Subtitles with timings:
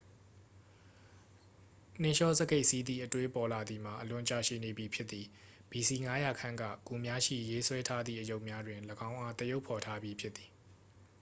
[2.01, 5.25] နှင်းလျောစကိတ်စီးသည့် အတွေးပေါ်လာသည်မှာ အလွန်ကြာရှည်နေပြီဖြစ်သည်
[5.71, 8.79] ဘီစီ 500 ခန့်က ဂူများရှိ ရေးဆွဲထားသည့်အရုပ်များတွင်
[9.09, 10.49] ၎င်းအား သရုပ်ဖော်ထားပြီး ဖြစ်သည်